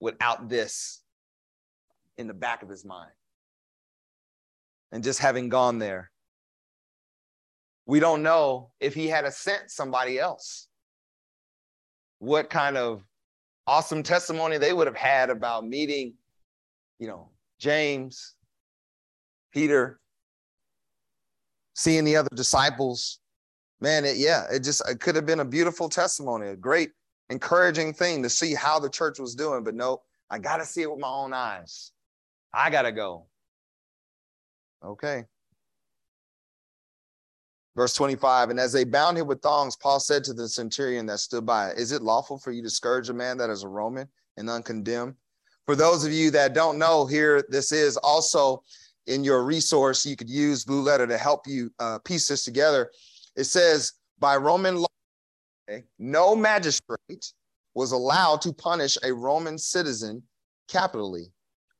[0.00, 1.02] without this
[2.16, 3.10] in the back of his mind.
[4.92, 6.10] And just having gone there,
[7.86, 10.68] we don't know if he had a sent somebody else,
[12.18, 13.04] what kind of
[13.66, 16.14] awesome testimony they would have had about meeting,
[16.98, 18.34] you know, James,
[19.52, 20.00] Peter,
[21.74, 23.20] seeing the other disciples.
[23.80, 26.90] Man, it, yeah, it just it could have been a beautiful testimony, a great
[27.30, 29.64] encouraging thing to see how the church was doing.
[29.64, 31.92] But no, I got to see it with my own eyes.
[32.52, 33.26] I got to go.
[34.84, 35.24] Okay.
[37.74, 41.18] Verse 25, and as they bound him with thongs, Paul said to the centurion that
[41.18, 44.08] stood by, Is it lawful for you to scourge a man that is a Roman
[44.38, 45.14] and uncondemned?
[45.66, 48.62] For those of you that don't know, here this is also
[49.06, 50.06] in your resource.
[50.06, 52.90] You could use Blue Letter to help you uh, piece this together.
[53.36, 54.86] It says, By Roman law,
[55.98, 57.32] no magistrate
[57.74, 60.22] was allowed to punish a Roman citizen
[60.68, 61.32] capitally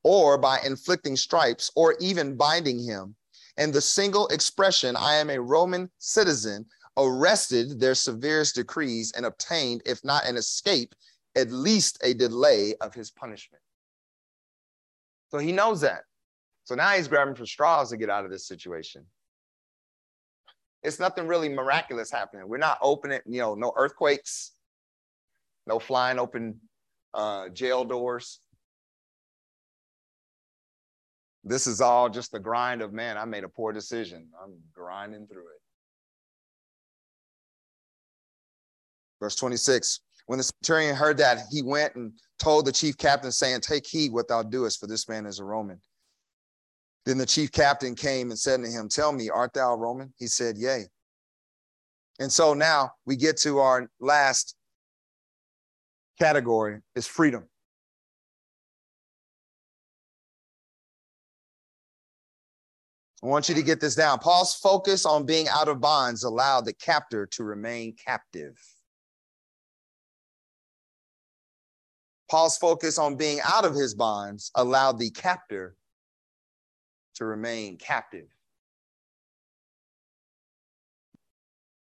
[0.02, 3.16] or by inflicting stripes or even binding him
[3.56, 9.82] and the single expression, I am a Roman citizen, arrested their severest decrees and obtained,
[9.86, 10.94] if not an escape,
[11.36, 13.62] at least a delay of his punishment.
[15.30, 16.02] So he knows that.
[16.64, 19.06] So now he's grabbing for straws to get out of this situation.
[20.86, 22.48] It's nothing really miraculous happening.
[22.48, 24.52] We're not opening, you know, no earthquakes,
[25.66, 26.60] no flying open
[27.12, 28.38] uh, jail doors.
[31.42, 34.28] This is all just the grind of man, I made a poor decision.
[34.40, 35.60] I'm grinding through it.
[39.20, 43.60] Verse 26 When the centurion heard that, he went and told the chief captain, saying,
[43.60, 45.80] Take heed what thou doest, for this man is a Roman.
[47.06, 50.12] Then the chief captain came and said to him, Tell me, art thou a Roman?
[50.18, 50.86] He said, Yea.
[52.18, 54.56] And so now we get to our last
[56.18, 57.44] category is freedom.
[63.22, 64.18] I want you to get this down.
[64.18, 68.58] Paul's focus on being out of bonds allowed the captor to remain captive.
[72.28, 75.76] Paul's focus on being out of his bonds allowed the captor
[77.16, 78.26] to remain captive.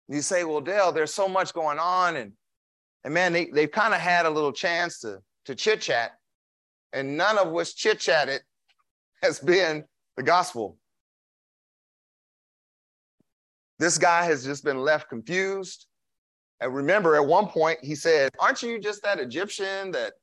[0.08, 2.16] You say, well, Dale, there's so much going on.
[2.16, 2.32] And,
[3.04, 6.12] and man, they, they've kind of had a little chance to, to chit chat,
[6.92, 8.40] and none of what's chit chatted
[9.22, 9.84] has been
[10.16, 10.78] the gospel.
[13.78, 15.86] This guy has just been left confused.
[16.60, 20.14] And remember, at one point, he said, Aren't you just that Egyptian that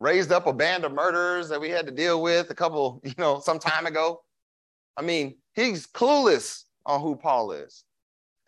[0.00, 3.14] raised up a band of murderers that we had to deal with a couple, you
[3.18, 4.22] know, some time ago?
[4.96, 7.84] I mean, he's clueless on who Paul is.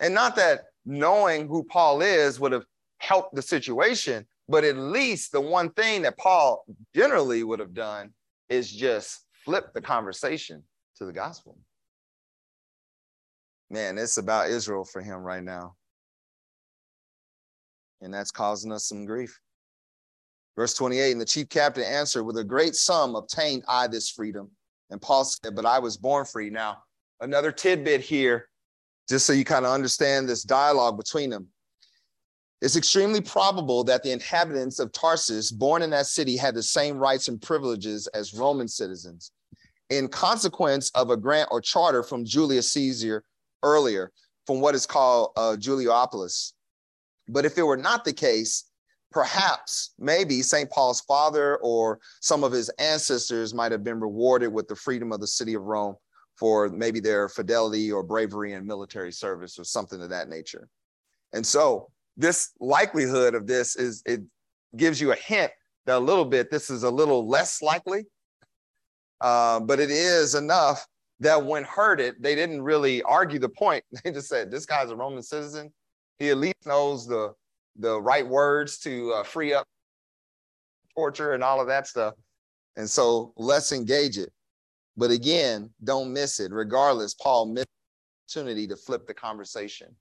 [0.00, 2.64] And not that knowing who Paul is would have
[2.98, 8.12] helped the situation, but at least the one thing that Paul generally would have done
[8.48, 10.62] is just flip the conversation
[10.96, 11.56] to the gospel
[13.70, 15.76] man, it's about Israel for him right now.
[18.02, 19.38] And that's causing us some grief.
[20.60, 24.50] Verse 28 And the chief captain answered, With a great sum obtained I this freedom.
[24.90, 26.50] And Paul said, But I was born free.
[26.50, 26.82] Now,
[27.22, 28.50] another tidbit here,
[29.08, 31.46] just so you kind of understand this dialogue between them.
[32.60, 36.98] It's extremely probable that the inhabitants of Tarsus, born in that city, had the same
[36.98, 39.32] rights and privileges as Roman citizens.
[39.88, 43.24] In consequence of a grant or charter from Julius Caesar
[43.62, 44.12] earlier
[44.46, 46.52] from what is called uh, Juliopolis.
[47.28, 48.69] But if it were not the case,
[49.10, 50.70] perhaps, maybe St.
[50.70, 55.20] Paul's father or some of his ancestors might have been rewarded with the freedom of
[55.20, 55.96] the city of Rome
[56.36, 60.68] for maybe their fidelity or bravery in military service or something of that nature.
[61.32, 64.20] And so, this likelihood of this is it
[64.76, 65.52] gives you a hint
[65.86, 68.06] that a little bit this is a little less likely,
[69.20, 70.86] uh, but it is enough
[71.20, 73.84] that when heard it, they didn't really argue the point.
[74.04, 75.72] They just said, "This guy's a Roman citizen.
[76.18, 77.34] He at least knows the
[77.76, 79.66] the right words to uh, free up
[80.94, 82.14] torture and all of that stuff."
[82.76, 84.32] And so let's engage it.
[84.96, 86.52] But again, don't miss it.
[86.52, 87.68] Regardless, Paul missed
[88.34, 89.94] the opportunity to flip the conversation.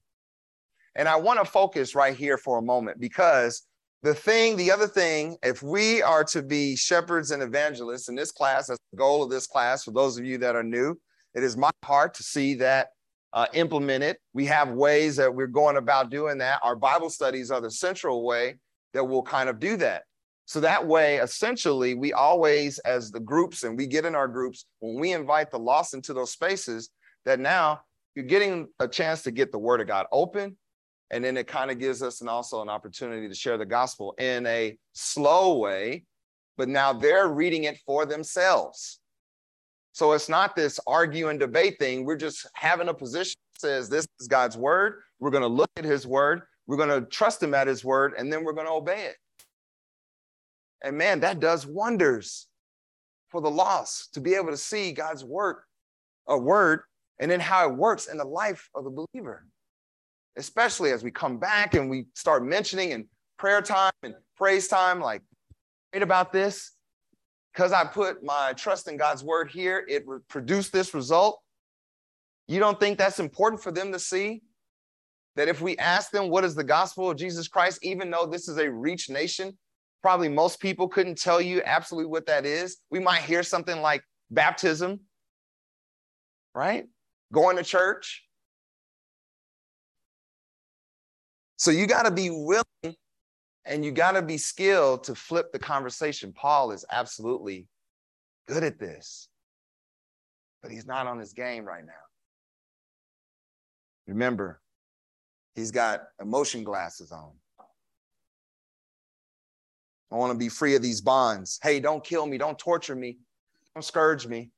[0.95, 3.63] And I want to focus right here for a moment because
[4.01, 8.32] the thing, the other thing, if we are to be shepherds and evangelists in this
[8.32, 9.84] class, that's the goal of this class.
[9.84, 10.99] For those of you that are new,
[11.36, 12.89] it is my heart to see that
[13.34, 14.17] uh, implemented.
[14.34, 16.59] We have ways that we're going about doing that.
[16.63, 18.57] Our Bible studies are the central way
[18.93, 20.03] that we'll kind of do that.
[20.45, 24.65] So that way, essentially, we always, as the groups, and we get in our groups,
[24.80, 26.89] when we invite the lost into those spaces,
[27.25, 27.82] that now
[28.15, 30.57] you're getting a chance to get the word of God open.
[31.11, 34.15] And then it kind of gives us and also an opportunity to share the gospel
[34.17, 36.05] in a slow way,
[36.57, 38.99] but now they're reading it for themselves.
[39.92, 42.06] So it's not this argue and debate thing.
[42.06, 45.02] We're just having a position that says this is God's word.
[45.20, 46.42] We're going to look at his word.
[46.68, 49.16] We're going to trust him at his word, and then we're going to obey it.
[50.84, 52.48] And man, that does wonders
[53.30, 55.66] for the lost to be able to see God's work,
[56.28, 56.82] a word,
[57.20, 59.46] and then how it works in the life of the believer.
[60.38, 65.02] Especially as we come back and we start mentioning in prayer time and praise time,
[65.02, 65.22] like,
[65.94, 66.72] read about this.
[67.60, 71.41] Because I put my trust in God's word here, it produced this result.
[72.47, 74.43] You don't think that's important for them to see?
[75.36, 78.47] That if we ask them what is the gospel of Jesus Christ, even though this
[78.47, 79.57] is a reach nation,
[80.01, 82.78] Probably most people couldn't tell you absolutely what that is.
[82.89, 84.01] We might hear something like
[84.32, 85.01] baptism,
[86.55, 86.86] right?
[87.34, 88.24] Going to church.
[91.57, 92.95] So you got to be willing
[93.70, 96.34] and you got to be skilled to flip the conversation.
[96.34, 97.67] Paul is absolutely
[98.47, 99.30] good at this,
[100.63, 101.93] but he's not on his game right now.
[104.07, 104.59] Remember,
[105.53, 107.32] he's got emotion glasses on.
[110.11, 111.59] I want to be free of these bonds.
[111.61, 112.39] Hey, don't kill me.
[112.39, 113.20] Don't torture me.
[113.76, 114.49] Don't scourge me.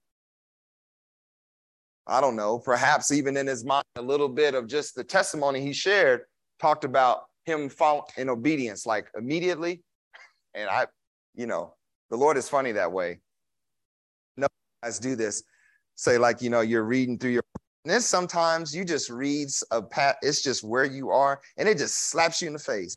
[2.08, 2.60] I don't know.
[2.60, 6.22] Perhaps even in his mind, a little bit of just the testimony he shared
[6.62, 9.82] talked about him follow in obedience, like immediately.
[10.54, 10.88] And I,
[11.36, 11.76] you know,
[12.10, 13.20] the Lord is funny that way.
[14.38, 14.48] No
[14.84, 15.44] guys do this.
[15.96, 17.44] Say, like, you know, you're reading through your
[17.86, 22.10] and sometimes you just reads a pat, it's just where you are, and it just
[22.10, 22.96] slaps you in the face.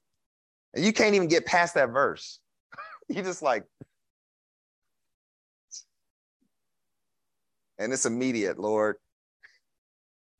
[0.74, 2.40] And you can't even get past that verse.
[3.08, 3.64] you just like,
[7.78, 8.96] and it's immediate, Lord.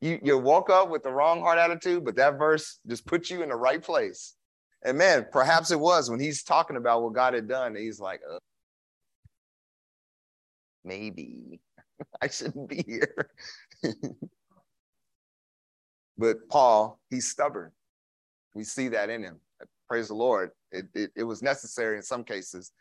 [0.01, 3.41] You, you woke up with the wrong heart attitude, but that verse just put you
[3.43, 4.35] in the right place.
[4.83, 8.21] And man, perhaps it was when he's talking about what God had done, he's like,
[8.31, 8.37] uh,
[10.83, 11.59] maybe
[12.21, 13.29] I shouldn't be here.
[16.17, 17.71] but Paul, he's stubborn.
[18.53, 19.39] We see that in him.
[19.89, 20.51] Praise the Lord.
[20.71, 22.71] It, it, it was necessary in some cases.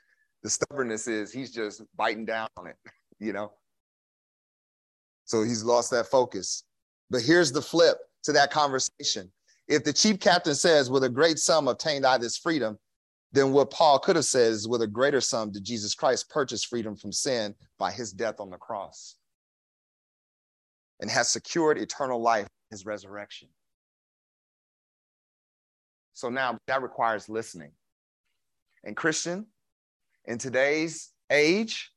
[0.42, 2.76] The stubbornness is he's just biting down on it,
[3.18, 3.52] you know?
[5.24, 6.64] So he's lost that focus.
[7.14, 9.30] But here's the flip to that conversation.
[9.68, 12.76] If the chief captain says, with a great sum obtained I this freedom,
[13.30, 16.64] then what Paul could have said is, with a greater sum did Jesus Christ purchase
[16.64, 19.14] freedom from sin by his death on the cross
[20.98, 23.46] and has secured eternal life his resurrection.
[26.14, 27.70] So now that requires listening.
[28.82, 29.46] And Christian,
[30.24, 31.92] in today's age,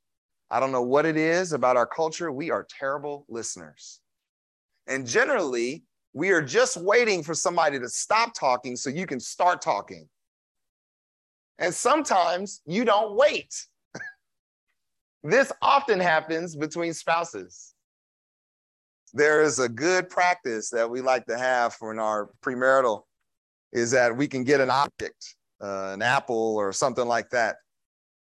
[0.52, 4.00] I don't know what it is about our culture, we are terrible listeners.
[4.88, 5.84] And generally,
[6.14, 10.08] we are just waiting for somebody to stop talking so you can start talking.
[11.60, 13.54] And sometimes you don't wait.
[15.24, 17.74] this often happens between spouses.
[19.14, 23.04] There is a good practice that we like to have for in our premarital
[23.72, 27.58] is that we can get an object, uh, an apple or something like that.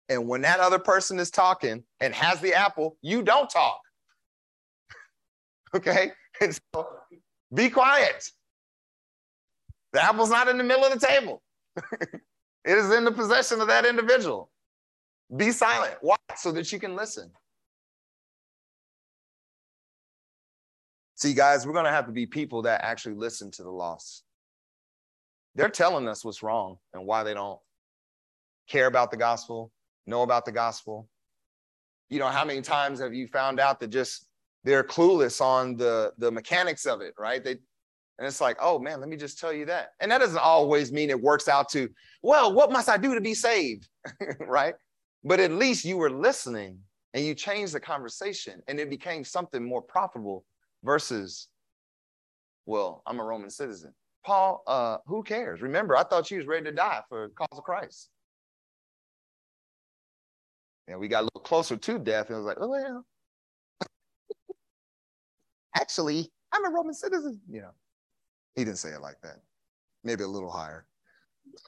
[0.08, 3.80] And when that other person is talking and has the apple, you don't talk.
[5.74, 6.12] okay?
[6.74, 6.86] So
[7.54, 8.30] be quiet.
[9.92, 11.42] The apple's not in the middle of the table.
[12.00, 12.18] it
[12.64, 14.50] is in the possession of that individual.
[15.36, 15.94] Be silent.
[16.00, 16.16] Why?
[16.36, 17.30] So that you can listen.
[21.16, 24.24] See, guys, we're going to have to be people that actually listen to the lost.
[25.54, 27.60] They're telling us what's wrong and why they don't
[28.68, 29.70] care about the gospel,
[30.06, 31.08] know about the gospel.
[32.08, 34.29] You know, how many times have you found out that just
[34.64, 37.42] they're clueless on the the mechanics of it, right?
[37.42, 37.58] They
[38.20, 39.92] and it's like, oh man, let me just tell you that.
[39.98, 41.88] And that doesn't always mean it works out to,
[42.22, 43.88] well, what must I do to be saved?
[44.40, 44.74] right?
[45.24, 46.80] But at least you were listening
[47.14, 50.44] and you changed the conversation and it became something more profitable
[50.84, 51.48] versus,
[52.66, 53.94] well, I'm a Roman citizen.
[54.22, 55.62] Paul, uh, who cares?
[55.62, 58.10] Remember, I thought you was ready to die for the cause of Christ.
[60.88, 63.06] And we got a little closer to death and it was like, oh well.
[65.76, 67.70] Actually, I'm a Roman citizen, you know.
[68.56, 69.36] He didn't say it like that.
[70.02, 70.86] Maybe a little higher.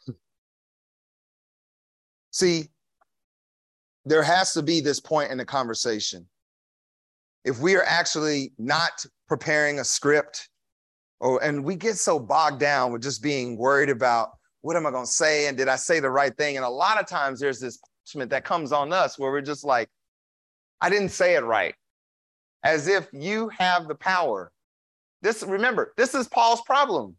[2.32, 2.68] See,
[4.04, 6.26] there has to be this point in the conversation.
[7.44, 10.48] If we are actually not preparing a script,
[11.20, 14.30] or and we get so bogged down with just being worried about
[14.62, 16.56] what am I going to say and did I say the right thing?
[16.56, 19.64] And a lot of times there's this punishment that comes on us where we're just
[19.64, 19.88] like,
[20.80, 21.74] I didn't say it right,
[22.64, 24.52] as if you have the power
[25.22, 27.16] this, remember, this is Paul's problem.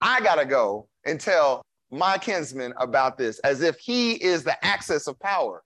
[0.00, 4.62] I got to go and tell my kinsman about this as if he is the
[4.64, 5.62] access of power.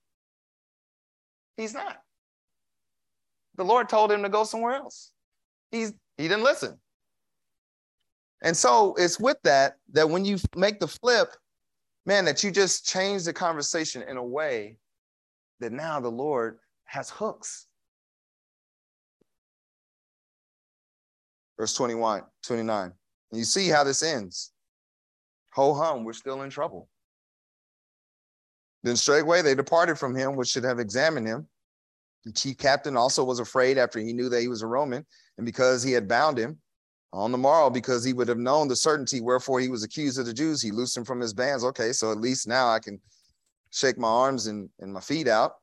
[1.57, 1.99] He's not.
[3.57, 5.13] The Lord told him to go somewhere else.
[5.71, 6.79] He's he didn't listen.
[8.43, 11.29] And so it's with that that when you make the flip,
[12.07, 14.77] man, that you just change the conversation in a way
[15.61, 17.68] that now the Lord has hooks.
[21.59, 22.93] Verse 21, 29.
[23.31, 24.53] And you see how this ends.
[25.55, 26.89] Ho hum, we're still in trouble.
[28.85, 31.49] Then straightway they departed from him, which should have examined him.
[32.25, 35.05] The chief captain also was afraid after he knew that he was a Roman,
[35.37, 36.59] and because he had bound him
[37.13, 40.27] on the morrow, because he would have known the certainty wherefore he was accused of
[40.27, 41.65] the Jews, he loosed him from his bands.
[41.65, 43.01] Okay, so at least now I can
[43.71, 45.55] shake my arms and, and my feet out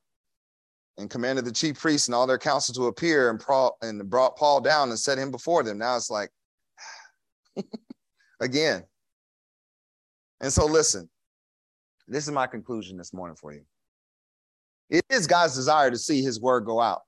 [0.98, 4.38] and commanded the chief priests and all their council to appear and, Paul, and brought
[4.38, 5.78] Paul down and set him before them.
[5.78, 6.30] Now it's like,
[8.40, 8.84] again.
[10.42, 11.10] And so, listen,
[12.08, 13.62] this is my conclusion this morning for you.
[14.90, 17.02] It is God's desire to see his word go out.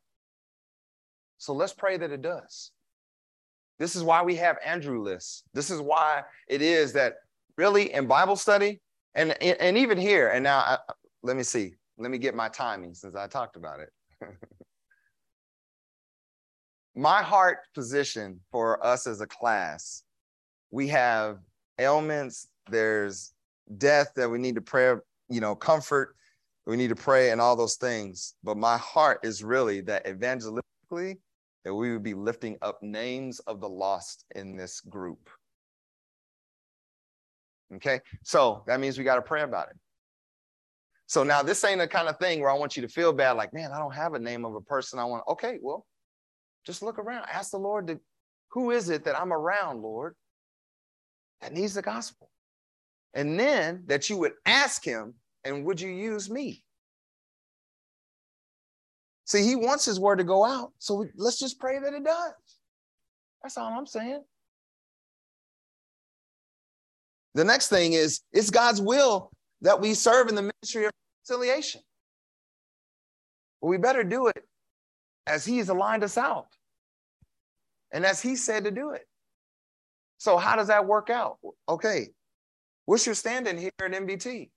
[1.37, 2.71] So let's pray that it does.
[3.79, 5.43] This is why we have Andrew lists.
[5.53, 7.17] This is why it is that
[7.57, 8.81] really in Bible study
[9.13, 10.77] and, and even here, and now I,
[11.21, 13.89] let me see, let me get my timing since I talked about it.
[16.95, 20.03] my heart position for us as a class,
[20.71, 21.39] we have
[21.79, 23.33] ailments, there's
[23.77, 24.95] death that we need to pray,
[25.29, 26.15] you know, comfort,
[26.65, 28.35] we need to pray and all those things.
[28.43, 31.17] But my heart is really that evangelistically,
[31.63, 35.29] that we would be lifting up names of the lost in this group.
[37.75, 39.77] Okay, so that means we got to pray about it.
[41.07, 43.31] So now this ain't the kind of thing where I want you to feel bad,
[43.31, 45.23] like, man, I don't have a name of a person I want.
[45.29, 45.85] Okay, well,
[46.65, 47.25] just look around.
[47.31, 47.99] Ask the Lord, to,
[48.51, 50.15] who is it that I'm around, Lord,
[51.41, 52.29] that needs the gospel?
[53.13, 55.13] And then that you would ask him,
[55.45, 56.61] and would you use me?
[59.23, 60.73] See, he wants his word to go out.
[60.77, 62.33] So let's just pray that it does.
[63.41, 64.23] That's all I'm saying.
[67.33, 69.31] The next thing is, it's God's will
[69.61, 70.91] that we serve in the ministry of
[71.25, 71.81] reconciliation.
[73.61, 74.43] Well, we better do it
[75.25, 76.47] as He's aligned us out
[77.91, 79.07] and as He said to do it.
[80.19, 81.37] So, how does that work out?
[81.67, 82.09] Okay,
[82.85, 84.49] what's your standing here at MBT?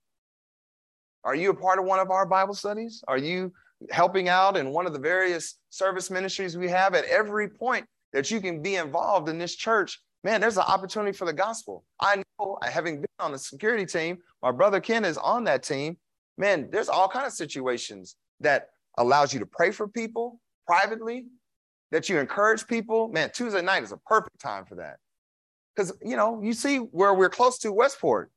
[1.23, 3.03] Are you a part of one of our Bible studies?
[3.07, 3.53] Are you
[3.89, 8.31] helping out in one of the various service ministries we have at every point that
[8.31, 9.99] you can be involved in this church?
[10.23, 11.83] Man, there's an opportunity for the gospel.
[11.99, 15.97] I know, having been on the security team, my brother Ken is on that team.
[16.37, 21.25] Man, there's all kind of situations that allows you to pray for people privately,
[21.91, 23.07] that you encourage people.
[23.09, 24.97] Man, Tuesday night is a perfect time for that.
[25.75, 28.31] Because, you know, you see where we're close to Westport.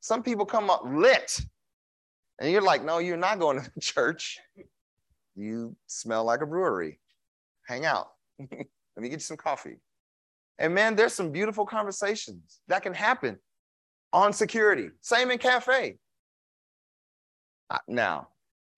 [0.00, 1.40] Some people come up lit,
[2.40, 4.38] and you're like, no, you're not going to church.
[5.34, 7.00] You smell like a brewery.
[7.66, 8.08] Hang out.
[8.38, 8.50] Let
[8.96, 9.76] me get you some coffee.
[10.58, 13.38] And man, there's some beautiful conversations that can happen
[14.12, 14.90] on security.
[15.00, 15.96] Same in cafe.
[17.86, 18.28] Now,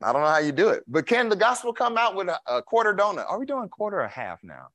[0.02, 2.40] I don't know how you do it, but can the gospel come out with a,
[2.46, 3.26] a quarter donut?
[3.28, 4.68] Are we doing quarter or half now?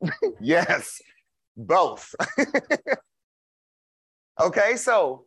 [0.40, 1.00] yes,
[1.56, 2.14] both.
[4.40, 5.24] okay, so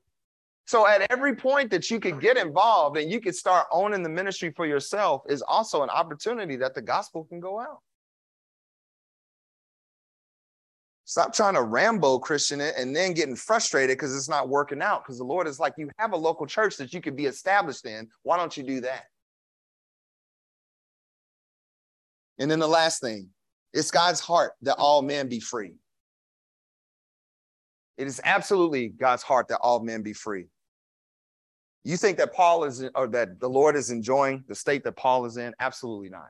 [0.65, 4.09] so at every point that you could get involved and you could start owning the
[4.09, 7.79] ministry for yourself is also an opportunity that the gospel can go out.
[11.09, 15.03] Stop trying to Rambo Christian it and then getting frustrated because it's not working out.
[15.03, 17.87] Because the Lord is like, you have a local church that you could be established
[17.87, 18.07] in.
[18.21, 19.05] Why don't you do that?
[22.37, 23.29] And then the last thing,
[23.73, 25.73] it's God's heart that all men be free.
[27.97, 30.45] It is absolutely God's heart that all men be free.
[31.83, 35.25] You think that Paul is, or that the Lord is enjoying the state that Paul
[35.25, 35.55] is in?
[35.59, 36.29] Absolutely not.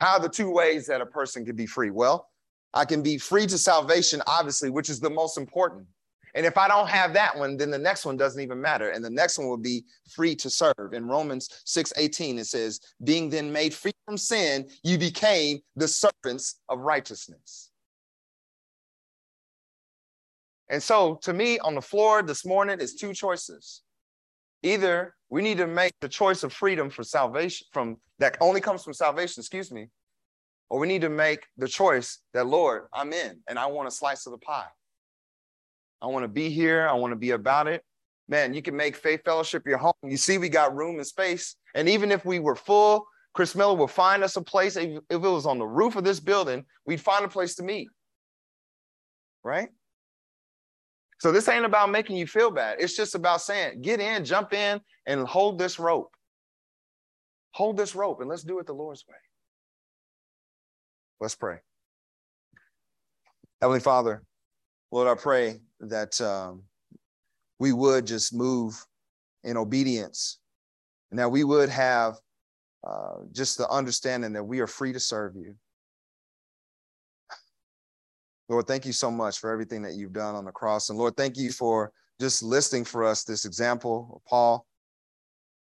[0.00, 1.90] How are the two ways that a person can be free?
[1.90, 2.28] Well,
[2.74, 5.86] I can be free to salvation, obviously, which is the most important.
[6.34, 8.90] And if I don't have that one, then the next one doesn't even matter.
[8.90, 10.92] And the next one will be free to serve.
[10.92, 15.88] In Romans 6 18, it says, Being then made free from sin, you became the
[15.88, 17.70] servants of righteousness.
[20.68, 23.82] And so, to me, on the floor this morning is two choices.
[24.62, 28.84] Either we need to make the choice of freedom for salvation, from that only comes
[28.84, 29.88] from salvation, excuse me,
[30.70, 33.90] or we need to make the choice that, Lord, I'm in and I want a
[33.90, 34.68] slice of the pie.
[36.00, 36.86] I want to be here.
[36.86, 37.82] I want to be about it.
[38.28, 39.94] Man, you can make Faith Fellowship your home.
[40.02, 41.56] You see, we got room and space.
[41.74, 44.76] And even if we were full, Chris Miller will find us a place.
[44.76, 47.88] If it was on the roof of this building, we'd find a place to meet.
[49.42, 49.70] Right?
[51.20, 52.76] So this ain't about making you feel bad.
[52.80, 56.14] It's just about saying, get in, jump in, and hold this rope.
[57.52, 59.16] Hold this rope and let's do it the Lord's way.
[61.20, 61.58] Let's pray.
[63.60, 64.22] Heavenly Father,
[64.92, 66.62] Lord, I pray that um,
[67.58, 68.86] we would just move
[69.42, 70.38] in obedience
[71.10, 72.14] and that we would have
[72.86, 75.56] uh, just the understanding that we are free to serve you.
[78.48, 80.88] Lord, thank you so much for everything that you've done on the cross.
[80.88, 84.64] And Lord, thank you for just listing for us this example of Paul.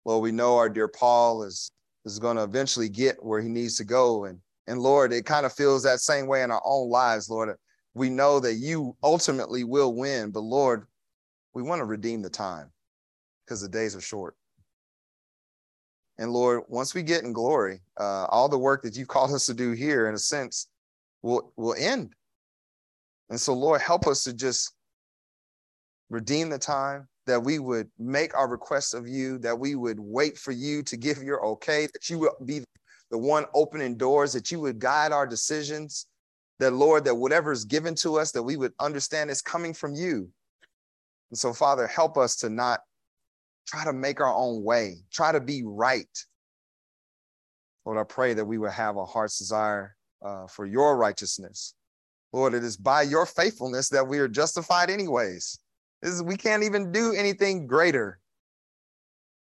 [0.04, 1.72] Lord, we know our dear Paul is,
[2.04, 4.26] is going to eventually get where he needs to go.
[4.26, 7.56] And, and Lord, it kind of feels that same way in our own lives, Lord.
[7.94, 10.86] We know that you ultimately will win, but Lord,
[11.54, 12.70] we want to redeem the time
[13.44, 14.36] because the days are short.
[16.18, 19.46] And Lord, once we get in glory, uh, all the work that you've called us
[19.46, 20.68] to do here, in a sense,
[21.22, 22.14] will will end.
[23.30, 24.72] And so, Lord, help us to just
[26.08, 30.38] redeem the time, that we would make our requests of you, that we would wait
[30.38, 32.66] for you to give your okay, that you will be the
[33.10, 36.06] one opening doors, that you would guide our decisions,
[36.58, 39.94] that, Lord, that whatever is given to us, that we would understand is coming from
[39.94, 40.28] you.
[41.30, 42.80] And so, Father, help us to not
[43.66, 46.08] try to make our own way, try to be right.
[47.84, 51.74] Lord, I pray that we would have a heart's desire uh, for your righteousness
[52.36, 55.58] Lord, it is by your faithfulness that we are justified, anyways.
[56.02, 58.20] Is, we can't even do anything greater.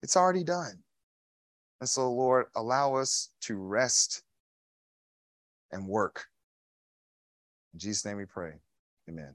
[0.05, 0.84] It's already done.
[1.81, 4.22] And so, Lord, allow us to rest
[5.70, 6.27] and work.
[7.72, 8.55] In Jesus' name we pray.
[9.09, 9.35] Amen.